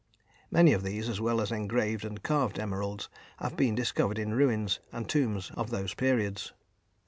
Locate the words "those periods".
5.69-6.53